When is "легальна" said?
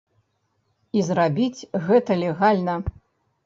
2.25-2.81